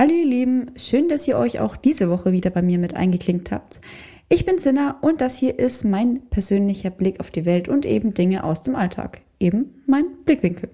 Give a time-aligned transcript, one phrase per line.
[0.00, 3.52] Hallo ihr Lieben, schön, dass ihr euch auch diese Woche wieder bei mir mit eingeklinkt
[3.52, 3.82] habt.
[4.30, 8.14] Ich bin Sinna und das hier ist mein persönlicher Blick auf die Welt und eben
[8.14, 9.20] Dinge aus dem Alltag.
[9.40, 10.70] Eben mein Blickwinkel.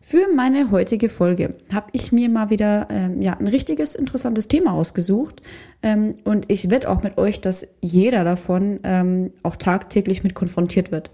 [0.00, 4.74] Für meine heutige Folge habe ich mir mal wieder ähm, ja, ein richtiges interessantes Thema
[4.74, 5.42] ausgesucht
[5.82, 10.92] ähm, und ich wette auch mit euch, dass jeder davon ähm, auch tagtäglich mit konfrontiert
[10.92, 11.10] wird.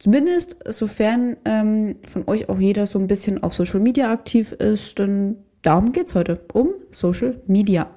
[0.00, 4.98] Zumindest sofern ähm, von euch auch jeder so ein bisschen auf Social Media aktiv ist,
[4.98, 7.90] dann darum geht es heute, um Social Media.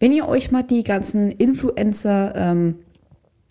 [0.00, 2.76] Wenn ihr euch mal die ganzen Influencer ähm,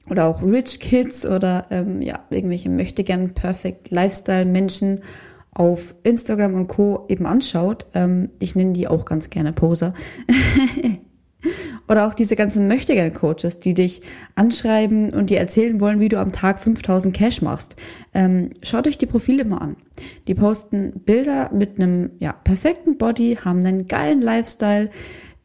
[0.09, 5.02] oder auch Rich Kids oder ähm, ja, irgendwelche möchte gern Perfect Lifestyle Menschen
[5.52, 7.05] auf Instagram und Co.
[7.09, 9.94] eben anschaut, ähm, ich nenne die auch ganz gerne Poser.
[11.90, 14.02] Oder auch diese ganzen Möchtegern-Coaches, die dich
[14.36, 17.77] anschreiben und dir erzählen wollen, wie du am Tag 5000 Cash machst.
[18.13, 19.77] Ähm, schaut euch die Profile mal an.
[20.27, 24.90] Die posten Bilder mit einem ja, perfekten Body, haben einen geilen Lifestyle,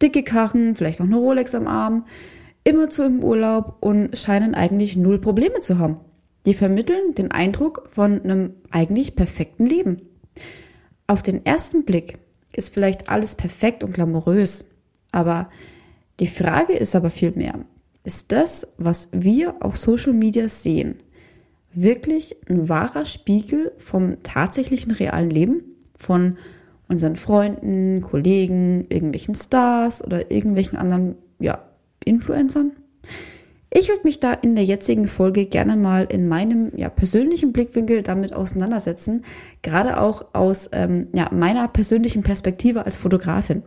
[0.01, 2.07] dicke Karren, vielleicht noch eine Rolex am Arm,
[2.65, 5.99] immer zu im Urlaub und scheinen eigentlich null Probleme zu haben.
[6.45, 10.03] Die vermitteln den Eindruck von einem eigentlich perfekten Leben.
[11.07, 12.19] Auf den ersten Blick
[12.55, 14.69] ist vielleicht alles perfekt und glamourös,
[15.13, 15.49] aber
[16.21, 17.65] die Frage ist aber vielmehr,
[18.05, 20.97] ist das, was wir auf Social Media sehen,
[21.73, 25.63] wirklich ein wahrer Spiegel vom tatsächlichen realen Leben?
[25.97, 26.37] Von
[26.89, 31.65] unseren Freunden, Kollegen, irgendwelchen Stars oder irgendwelchen anderen ja,
[32.05, 32.73] Influencern?
[33.71, 38.03] Ich würde mich da in der jetzigen Folge gerne mal in meinem ja, persönlichen Blickwinkel
[38.03, 39.25] damit auseinandersetzen,
[39.63, 43.63] gerade auch aus ähm, ja, meiner persönlichen Perspektive als Fotografin.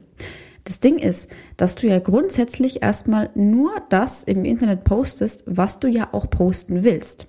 [0.66, 5.88] Das Ding ist, dass du ja grundsätzlich erstmal nur das im Internet postest, was du
[5.88, 7.28] ja auch posten willst.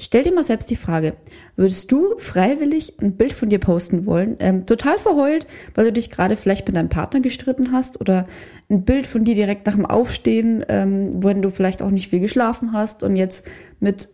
[0.00, 1.16] Stell dir mal selbst die Frage,
[1.56, 6.10] würdest du freiwillig ein Bild von dir posten wollen, ähm, total verheult, weil du dich
[6.10, 8.28] gerade vielleicht mit deinem Partner gestritten hast oder
[8.70, 12.20] ein Bild von dir direkt nach dem Aufstehen, ähm, wenn du vielleicht auch nicht viel
[12.20, 13.44] geschlafen hast und jetzt
[13.80, 14.08] mit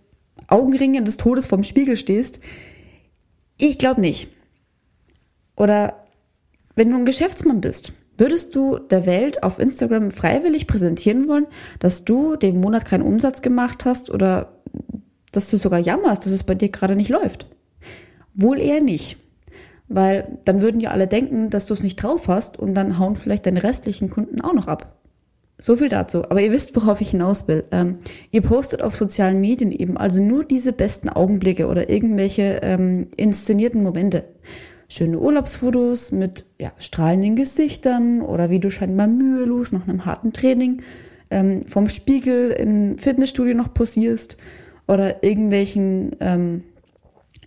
[0.46, 2.40] Augenringen des Todes vorm Spiegel stehst?
[3.58, 4.28] Ich glaube nicht.
[5.54, 6.06] Oder
[6.76, 11.46] wenn du ein Geschäftsmann bist, Würdest du der Welt auf Instagram freiwillig präsentieren wollen,
[11.80, 14.60] dass du den Monat keinen Umsatz gemacht hast oder
[15.32, 17.46] dass du sogar jammerst, dass es bei dir gerade nicht läuft?
[18.34, 19.16] Wohl eher nicht.
[19.88, 23.16] Weil dann würden ja alle denken, dass du es nicht drauf hast und dann hauen
[23.16, 25.00] vielleicht deine restlichen Kunden auch noch ab.
[25.58, 26.24] So viel dazu.
[26.24, 27.64] Aber ihr wisst, worauf ich hinaus will.
[27.70, 27.98] Ähm,
[28.30, 33.82] ihr postet auf sozialen Medien eben also nur diese besten Augenblicke oder irgendwelche ähm, inszenierten
[33.82, 34.24] Momente
[34.94, 40.82] schöne Urlaubsfotos mit ja, strahlenden Gesichtern oder wie du scheinbar mühelos nach einem harten Training
[41.30, 44.36] ähm, vom Spiegel im Fitnessstudio noch posierst
[44.86, 46.62] oder irgendwelchen ähm,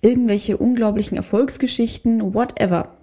[0.01, 2.97] irgendwelche unglaublichen Erfolgsgeschichten, whatever.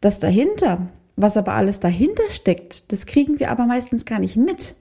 [0.00, 4.74] Das dahinter, was aber alles dahinter steckt, das kriegen wir aber meistens gar nicht mit.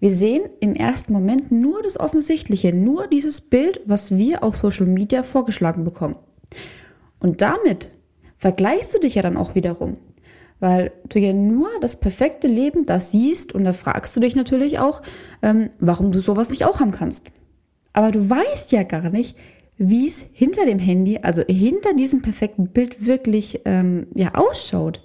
[0.00, 4.86] Wir sehen im ersten Moment nur das Offensichtliche, nur dieses Bild, was wir auf Social
[4.86, 6.16] Media vorgeschlagen bekommen.
[7.24, 7.90] Und damit
[8.36, 9.96] vergleichst du dich ja dann auch wiederum,
[10.60, 14.78] weil du ja nur das perfekte Leben da siehst und da fragst du dich natürlich
[14.78, 15.00] auch,
[15.40, 17.28] ähm, warum du sowas nicht auch haben kannst.
[17.94, 19.38] Aber du weißt ja gar nicht,
[19.78, 25.00] wie es hinter dem Handy, also hinter diesem perfekten Bild wirklich ähm, ja, ausschaut.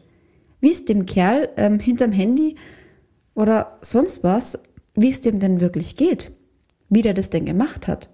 [0.60, 2.56] Wie es dem Kerl ähm, hinterm Handy
[3.34, 4.62] oder sonst was,
[4.94, 6.34] wie es dem denn wirklich geht.
[6.90, 8.10] Wie der das denn gemacht hat.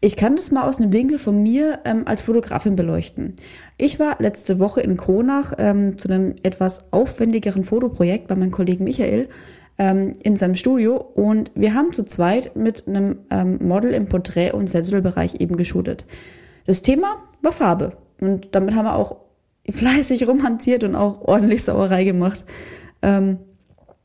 [0.00, 3.34] Ich kann das mal aus einem Winkel von mir ähm, als Fotografin beleuchten.
[3.78, 8.84] Ich war letzte Woche in Kronach ähm, zu einem etwas aufwendigeren Fotoprojekt bei meinem Kollegen
[8.84, 9.28] Michael
[9.76, 14.52] ähm, in seinem Studio und wir haben zu zweit mit einem ähm, Model im Porträt-
[14.52, 16.04] und Sensualbereich eben geshootet.
[16.66, 19.16] Das Thema war Farbe und damit haben wir auch
[19.68, 22.44] fleißig romantiert und auch ordentlich Sauerei gemacht.
[23.02, 23.38] Ähm,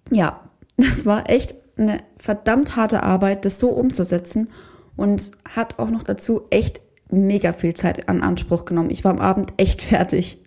[0.10, 0.42] ja,
[0.78, 4.48] das war echt eine verdammt harte Arbeit, das so umzusetzen
[4.96, 8.90] und hat auch noch dazu echt mega viel Zeit an Anspruch genommen.
[8.90, 10.44] Ich war am Abend echt fertig.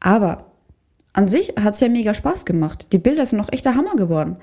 [0.00, 0.46] Aber
[1.12, 2.88] an sich hat es ja mega Spaß gemacht.
[2.92, 4.36] Die Bilder sind noch echt der Hammer geworden.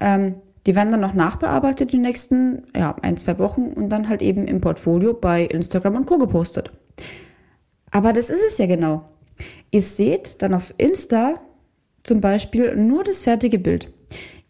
[0.00, 0.36] Ähm,
[0.66, 4.46] die werden dann noch nachbearbeitet die nächsten ja, ein, zwei Wochen und dann halt eben
[4.46, 6.18] im Portfolio bei Instagram und Co.
[6.18, 6.70] gepostet.
[7.90, 9.08] Aber das ist es ja genau.
[9.70, 11.34] Ihr seht dann auf Insta
[12.04, 13.92] zum Beispiel nur das fertige Bild.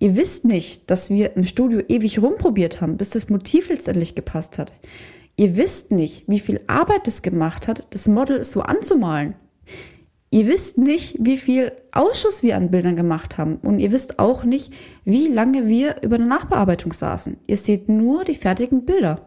[0.02, 4.58] Ihr wisst nicht, dass wir im Studio ewig rumprobiert haben, bis das Motiv letztendlich gepasst
[4.58, 4.72] hat.
[5.37, 9.34] Ihr wisst nicht, wie viel Arbeit es gemacht hat, das Model so anzumalen.
[10.31, 13.58] Ihr wisst nicht, wie viel Ausschuss wir an Bildern gemacht haben.
[13.62, 14.72] Und ihr wisst auch nicht,
[15.04, 17.37] wie lange wir über eine Nachbearbeitung saßen.
[17.46, 19.20] Ihr seht nur die fertigen Bilder.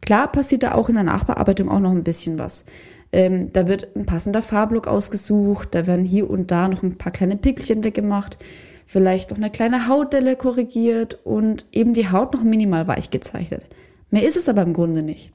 [0.00, 2.64] Klar passiert da auch in der Nachbearbeitung auch noch ein bisschen was.
[3.12, 7.12] Ähm, da wird ein passender Farblook ausgesucht, da werden hier und da noch ein paar
[7.12, 8.38] kleine Pickelchen weggemacht,
[8.88, 13.62] vielleicht noch eine kleine Hautdelle korrigiert und eben die Haut noch minimal weich gezeichnet.
[14.10, 15.30] Mehr ist es aber im Grunde nicht.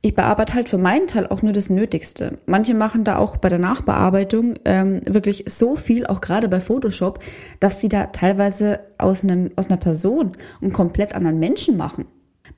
[0.00, 2.38] Ich bearbeite halt für meinen Teil auch nur das Nötigste.
[2.46, 7.18] Manche machen da auch bei der Nachbearbeitung ähm, wirklich so viel, auch gerade bei Photoshop,
[7.58, 10.32] dass die da teilweise aus, einem, aus einer Person
[10.62, 12.04] einen komplett anderen Menschen machen.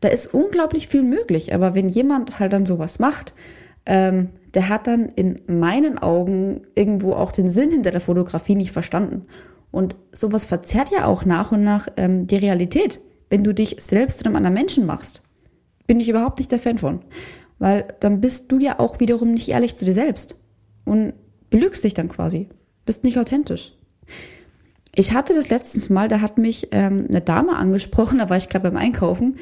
[0.01, 3.35] Da ist unglaublich viel möglich, aber wenn jemand halt dann sowas macht,
[3.87, 8.73] ähm, der hat dann in meinen Augen irgendwo auch den Sinn hinter der Fotografie nicht
[8.73, 9.25] verstanden.
[9.71, 13.01] Und sowas verzerrt ja auch nach und nach ähm, die Realität,
[13.31, 15.23] wenn du dich selbst zu einem anderen Menschen machst.
[15.87, 17.01] Bin ich überhaupt nicht der Fan von.
[17.59, 20.37] Weil dann bist du ja auch wiederum nicht ehrlich zu dir selbst
[20.85, 21.13] und
[21.51, 22.49] belügst dich dann quasi.
[22.87, 23.75] Bist nicht authentisch.
[24.95, 28.49] Ich hatte das letztens mal, da hat mich ähm, eine Dame angesprochen, da war ich
[28.49, 29.37] gerade beim Einkaufen,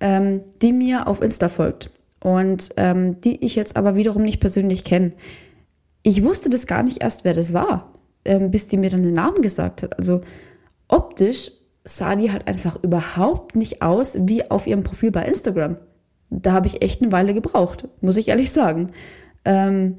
[0.00, 1.90] ähm, die mir auf Insta folgt
[2.20, 5.12] und ähm, die ich jetzt aber wiederum nicht persönlich kenne.
[6.02, 7.92] Ich wusste das gar nicht erst, wer das war,
[8.24, 9.96] bis die mir dann den Namen gesagt hat.
[9.98, 10.20] Also
[10.88, 11.52] optisch
[11.84, 15.76] sah die halt einfach überhaupt nicht aus wie auf ihrem Profil bei Instagram.
[16.30, 18.90] Da habe ich echt eine Weile gebraucht, muss ich ehrlich sagen.
[19.44, 19.98] Ähm,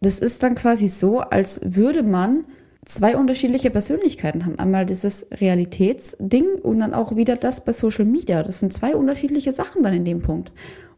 [0.00, 2.44] das ist dann quasi so, als würde man
[2.84, 4.58] zwei unterschiedliche Persönlichkeiten haben.
[4.58, 8.42] Einmal dieses Realitätsding und dann auch wieder das bei Social Media.
[8.42, 10.52] Das sind zwei unterschiedliche Sachen dann in dem Punkt.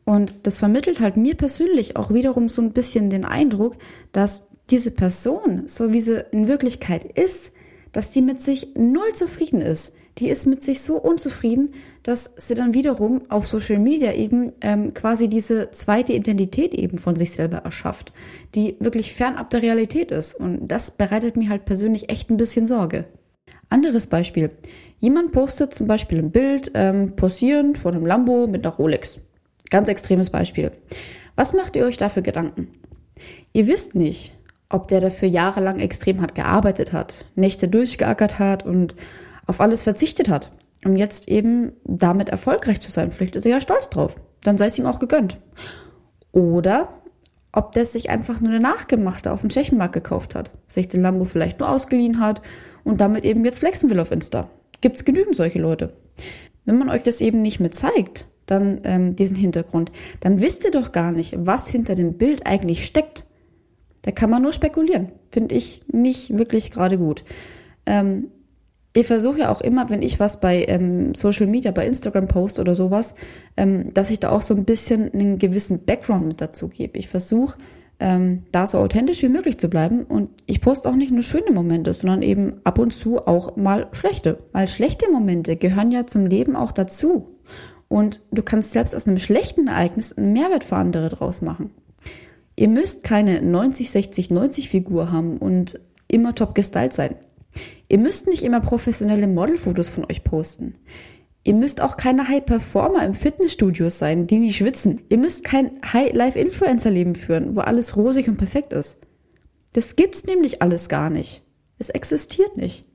[0.04, 3.76] Und das vermittelt halt mir persönlich auch wiederum so ein bisschen den Eindruck,
[4.12, 7.52] dass diese Person, so wie sie in Wirklichkeit ist,
[7.92, 9.94] dass die mit sich null zufrieden ist.
[10.18, 14.94] Die ist mit sich so unzufrieden, dass sie dann wiederum auf Social Media eben ähm,
[14.94, 18.12] quasi diese zweite Identität eben von sich selber erschafft,
[18.54, 20.34] die wirklich fernab der Realität ist.
[20.34, 23.06] Und das bereitet mir halt persönlich echt ein bisschen Sorge.
[23.68, 24.50] Anderes Beispiel.
[25.00, 29.18] Jemand postet zum Beispiel ein Bild, ähm, posieren vor einem Lambo mit einer Rolex.
[29.70, 30.70] Ganz extremes Beispiel.
[31.34, 32.68] Was macht ihr euch dafür Gedanken?
[33.52, 34.35] Ihr wisst nicht,
[34.68, 38.94] ob der dafür jahrelang extrem hart gearbeitet hat, Nächte durchgeackert hat und
[39.46, 40.50] auf alles verzichtet hat
[40.86, 43.10] um jetzt eben damit erfolgreich zu sein.
[43.10, 44.16] Vielleicht ist er ja stolz drauf.
[44.42, 45.38] Dann sei es ihm auch gegönnt.
[46.32, 46.88] Oder
[47.52, 51.24] ob der sich einfach nur eine Nachgemachte auf dem Tschechenmarkt gekauft hat, sich den Lambo
[51.24, 52.42] vielleicht nur ausgeliehen hat
[52.84, 54.50] und damit eben jetzt flexen will auf Insta.
[54.80, 55.94] Gibt es genügend solche Leute.
[56.66, 59.90] Wenn man euch das eben nicht mehr zeigt, dann ähm, diesen Hintergrund,
[60.20, 63.24] dann wisst ihr doch gar nicht, was hinter dem Bild eigentlich steckt.
[64.06, 65.08] Da kann man nur spekulieren.
[65.30, 67.24] Finde ich nicht wirklich gerade gut.
[67.84, 68.28] Ähm,
[68.94, 72.60] ich versuche ja auch immer, wenn ich was bei ähm, Social Media, bei Instagram post
[72.60, 73.16] oder sowas,
[73.56, 76.98] ähm, dass ich da auch so ein bisschen einen gewissen Background mit dazu gebe.
[76.98, 77.58] Ich versuche,
[77.98, 81.50] ähm, da so authentisch wie möglich zu bleiben und ich poste auch nicht nur schöne
[81.50, 84.38] Momente, sondern eben ab und zu auch mal schlechte.
[84.52, 87.36] Weil schlechte Momente gehören ja zum Leben auch dazu.
[87.88, 91.70] Und du kannst selbst aus einem schlechten Ereignis einen Mehrwert für andere draus machen.
[92.56, 97.14] Ihr müsst keine 90, 60, 90 Figur haben und immer top gestylt sein.
[97.88, 100.74] Ihr müsst nicht immer professionelle Modelfotos von euch posten.
[101.44, 105.02] Ihr müsst auch keine High-Performer im Fitnessstudio sein, die nicht schwitzen.
[105.08, 108.98] Ihr müsst kein High-Life-Influencer-Leben führen, wo alles rosig und perfekt ist.
[109.72, 111.42] Das gibt's nämlich alles gar nicht.
[111.78, 112.86] Es existiert nicht.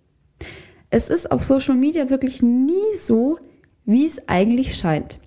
[0.90, 3.38] Es ist auf Social Media wirklich nie so,
[3.86, 5.20] wie es eigentlich scheint.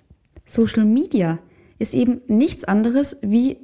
[0.45, 1.39] Social Media
[1.79, 3.57] ist eben nichts anderes wie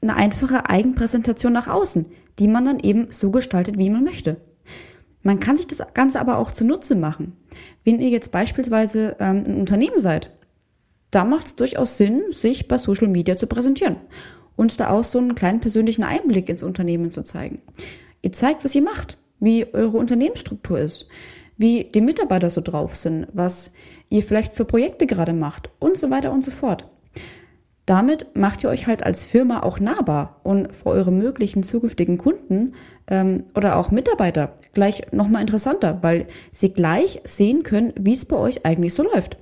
[0.00, 2.06] eine einfache Eigenpräsentation nach außen,
[2.38, 4.36] die man dann eben so gestaltet, wie man möchte.
[5.22, 7.36] Man kann sich das Ganze aber auch zunutze machen.
[7.84, 10.30] Wenn ihr jetzt beispielsweise ähm, ein Unternehmen seid,
[11.10, 13.96] da macht es durchaus Sinn, sich bei Social Media zu präsentieren
[14.56, 17.62] und da auch so einen kleinen persönlichen Einblick ins Unternehmen zu zeigen.
[18.22, 21.08] Ihr zeigt, was ihr macht, wie eure Unternehmensstruktur ist,
[21.56, 23.72] wie die Mitarbeiter so drauf sind, was
[24.10, 26.88] ihr vielleicht für Projekte gerade macht und so weiter und so fort.
[27.88, 32.74] Damit macht ihr euch halt als Firma auch nahbar und für eure möglichen zukünftigen Kunden
[33.06, 38.36] ähm, oder auch Mitarbeiter gleich nochmal interessanter, weil sie gleich sehen können, wie es bei
[38.36, 39.38] euch eigentlich so läuft.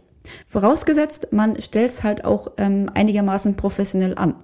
[0.47, 4.37] Vorausgesetzt, man stellt es halt auch ähm, einigermaßen professionell an,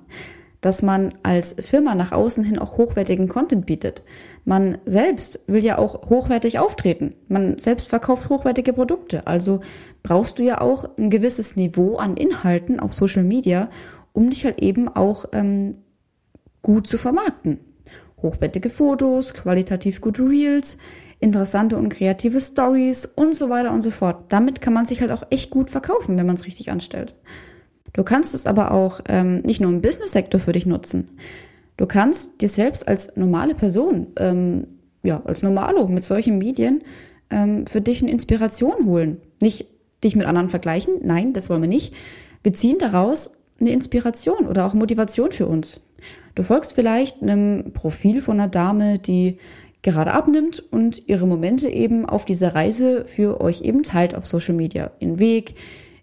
[0.62, 4.02] dass man als Firma nach außen hin auch hochwertigen Content bietet.
[4.44, 7.14] Man selbst will ja auch hochwertig auftreten.
[7.28, 9.26] Man selbst verkauft hochwertige Produkte.
[9.26, 9.60] Also
[10.04, 13.70] brauchst du ja auch ein gewisses Niveau an Inhalten auf Social Media,
[14.12, 15.78] um dich halt eben auch ähm,
[16.62, 17.58] gut zu vermarkten.
[18.22, 20.78] Hochwertige Fotos, qualitativ gute Reels,
[21.18, 24.26] interessante und kreative Stories und so weiter und so fort.
[24.28, 27.16] Damit kann man sich halt auch echt gut verkaufen, wenn man es richtig anstellt.
[27.92, 31.08] Du kannst es aber auch ähm, nicht nur im Business-Sektor für dich nutzen.
[31.76, 34.66] Du kannst dir selbst als normale Person, ähm,
[35.02, 36.82] ja, als Normalo mit solchen Medien
[37.30, 39.20] ähm, für dich eine Inspiration holen.
[39.40, 39.66] Nicht
[40.04, 41.94] dich mit anderen vergleichen, nein, das wollen wir nicht.
[42.42, 45.80] Wir ziehen daraus eine Inspiration oder auch Motivation für uns.
[46.34, 49.38] Du folgst vielleicht einem Profil von einer Dame, die
[49.82, 54.54] gerade abnimmt und ihre Momente eben auf dieser Reise für euch eben teilt auf Social
[54.54, 54.92] Media.
[55.00, 55.54] Ihren Weg,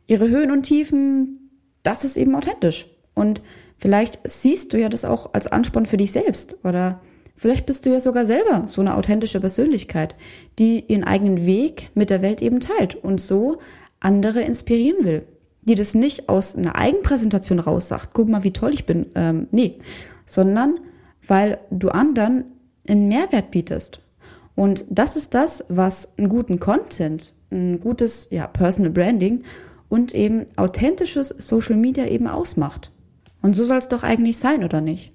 [0.08, 1.39] ihre Höhen und Tiefen,
[1.84, 2.88] das ist eben authentisch.
[3.14, 3.42] Und
[3.78, 7.02] vielleicht siehst du ja das auch als Ansporn für dich selbst oder
[7.36, 10.16] vielleicht bist du ja sogar selber so eine authentische Persönlichkeit,
[10.58, 13.58] die ihren eigenen Weg mit der Welt eben teilt und so
[14.00, 15.26] andere inspirieren will.
[15.62, 19.08] Die das nicht aus einer Eigenpräsentation raussagt, guck mal, wie toll ich bin.
[19.16, 19.78] Ähm, nee,
[20.26, 20.80] sondern
[21.28, 22.46] weil du anderen
[22.88, 24.00] einen Mehrwert bietest.
[24.56, 29.44] Und das ist das, was einen guten Content, ein gutes ja, Personal Branding
[29.90, 32.92] und eben authentisches Social Media eben ausmacht.
[33.42, 35.12] Und so soll es doch eigentlich sein, oder nicht?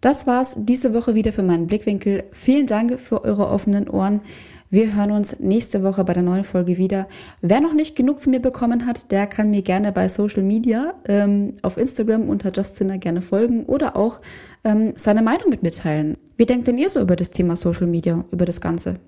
[0.00, 2.24] Das war's diese Woche wieder für meinen Blickwinkel.
[2.32, 4.20] Vielen Dank für eure offenen Ohren.
[4.68, 7.06] Wir hören uns nächste Woche bei der neuen Folge wieder.
[7.42, 10.94] Wer noch nicht genug von mir bekommen hat, der kann mir gerne bei Social Media
[11.06, 14.20] ähm, auf Instagram unter Justina gerne folgen oder auch
[14.64, 16.16] ähm, seine Meinung mit mir teilen.
[16.36, 19.00] Wie denkt denn ihr so über das Thema Social Media, über das Ganze?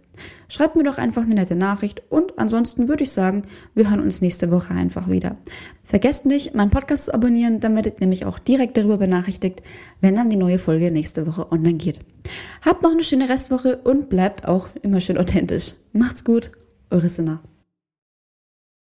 [0.49, 3.43] Schreibt mir doch einfach eine nette Nachricht und ansonsten würde ich sagen,
[3.75, 5.37] wir hören uns nächste Woche einfach wieder.
[5.83, 9.63] Vergesst nicht, meinen Podcast zu abonnieren, dann werdet ihr nämlich auch direkt darüber benachrichtigt,
[10.01, 12.01] wenn dann die neue Folge nächste Woche online geht.
[12.63, 15.75] Habt noch eine schöne Restwoche und bleibt auch immer schön authentisch.
[15.93, 16.51] Macht's gut,
[16.91, 17.41] eure Sinna.